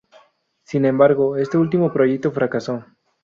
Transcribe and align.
Sin 0.63 0.85
embargo, 0.85 1.37
este 1.37 1.59
último 1.59 1.93
proyecto 1.93 2.31
fracasó. 2.31 2.83